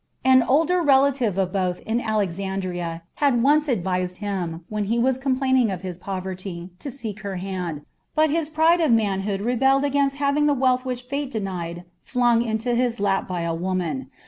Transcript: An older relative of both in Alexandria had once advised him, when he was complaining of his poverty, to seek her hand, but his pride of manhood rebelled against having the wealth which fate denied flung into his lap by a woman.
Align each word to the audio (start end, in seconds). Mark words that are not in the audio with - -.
An 0.25 0.41
older 0.41 0.81
relative 0.81 1.37
of 1.37 1.53
both 1.53 1.79
in 1.81 2.01
Alexandria 2.01 3.03
had 3.17 3.43
once 3.43 3.67
advised 3.67 4.17
him, 4.17 4.65
when 4.67 4.85
he 4.85 4.97
was 4.97 5.19
complaining 5.19 5.69
of 5.69 5.83
his 5.83 5.99
poverty, 5.99 6.71
to 6.79 6.89
seek 6.89 7.19
her 7.19 7.35
hand, 7.35 7.81
but 8.15 8.31
his 8.31 8.49
pride 8.49 8.81
of 8.81 8.91
manhood 8.91 9.41
rebelled 9.41 9.83
against 9.85 10.15
having 10.15 10.47
the 10.47 10.55
wealth 10.55 10.85
which 10.85 11.03
fate 11.03 11.29
denied 11.29 11.83
flung 12.01 12.41
into 12.41 12.73
his 12.73 12.99
lap 12.99 13.27
by 13.27 13.41
a 13.41 13.53
woman. 13.53 14.09